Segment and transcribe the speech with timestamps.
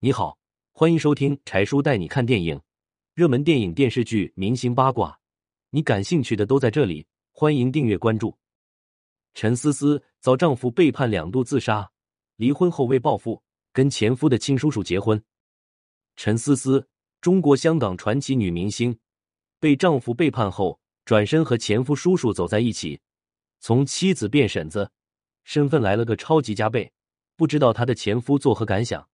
[0.00, 0.38] 你好，
[0.70, 2.60] 欢迎收听柴叔带你看电影，
[3.14, 5.18] 热门电影、电视剧、明星八卦，
[5.70, 7.04] 你感兴趣的都在这里。
[7.32, 8.38] 欢迎订阅关注。
[9.34, 11.90] 陈思思遭丈夫背叛两度自杀，
[12.36, 13.42] 离婚后为报复
[13.72, 15.20] 跟前夫的亲叔叔结婚。
[16.14, 16.86] 陈思思，
[17.20, 18.96] 中国香港传奇女明星，
[19.58, 23.00] 被丈夫背叛后，转身和前夫叔叔走在一起，
[23.58, 24.92] 从妻子变婶子，
[25.42, 26.92] 身份来了个超级加倍。
[27.34, 29.04] 不知道她的前夫作何感想？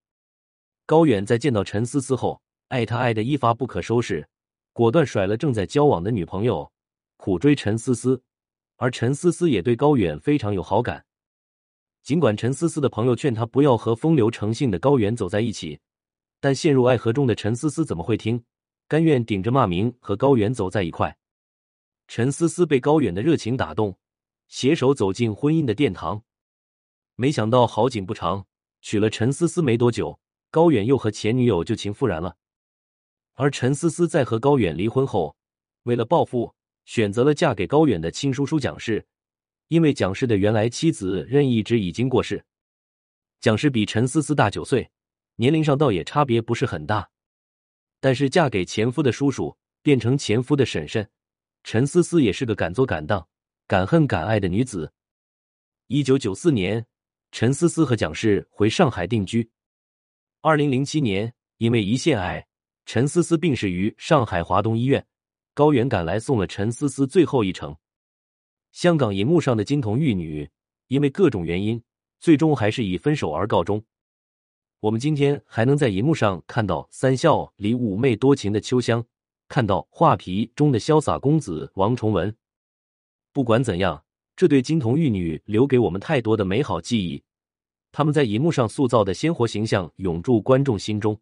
[0.87, 4.29] 高远在见到陈思思后，爱她爱的一发不可收拾，
[4.73, 6.71] 果断甩了正在交往的女朋友。
[7.17, 8.23] 苦追陈思思，
[8.77, 11.07] 而陈思思也对高远非常有好感。
[12.03, 15.81] 尽管陈思思的朋友劝她不要和风流成性的高远走在一起，
[16.39, 18.45] 但陷入爱河中的陈思思怎么会听？
[18.87, 21.17] 甘愿顶着骂名和高远走在一块。
[22.07, 23.97] 陈思思被高远的热情打动，
[24.49, 26.23] 携手走进婚姻的殿堂。
[27.17, 28.45] 没想到好景不长，
[28.83, 30.21] 娶了陈思思没多久，
[30.55, 32.37] 高远又和前女友旧情复燃了。
[33.33, 35.35] 而陈思思在和高远离婚后，
[35.83, 36.55] 为了报复。
[36.85, 39.07] 选择了嫁给高远的亲叔叔蒋氏，
[39.69, 42.45] 因为蒋氏的原来妻子任义之已经过世。
[43.41, 44.91] 蒋氏比陈思思大九岁，
[45.37, 47.09] 年龄上倒也差别不是很大。
[48.01, 51.09] 但是嫁给前夫的叔叔，变成前夫的婶婶，
[51.63, 53.27] 陈思思也是个敢做敢当、
[53.67, 54.93] 敢恨敢爱的女子。
[55.87, 56.87] 一九九四年，
[57.33, 59.51] 陈思思和蒋氏回上海定居。
[60.47, 62.47] 二零零七年，因为胰腺癌，
[62.85, 65.03] 陈思思病逝于上海华东医院。
[65.55, 67.75] 高远赶来送了陈思思最后一程。
[68.71, 70.47] 香港银幕上的金童玉女，
[70.89, 71.83] 因为各种原因，
[72.21, 73.83] 最终还是以分手而告终。
[74.81, 79.03] 我们今天还能在银幕上看到《三笑》里妩媚多情的秋香，
[79.49, 82.37] 看到《画皮》中的潇洒公子王崇文。
[83.33, 84.05] 不管怎样，
[84.37, 87.25] 这对金童玉女留给我们太多的美好记忆，
[87.97, 91.17] 他们在银幕上塑造的鲜活形象永驻观众心中。